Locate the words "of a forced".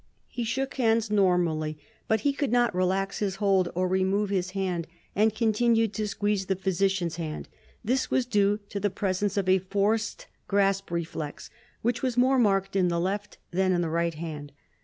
9.37-10.25